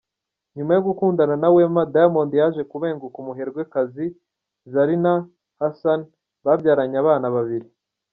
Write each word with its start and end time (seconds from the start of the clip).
Nyuma 0.55 0.71
yo 0.73 0.81
gukundana 0.87 1.35
na 1.41 1.49
Wema 1.55 1.81
Diamond 1.93 2.31
yaje 2.41 2.61
kubenguka 2.71 3.15
umuherwekazi 3.19 4.05
Zarinah 4.71 5.21
Hassan 5.59 5.99
barabyaranye 6.43 6.97
abana 7.03 7.27
babiri. 7.35 7.67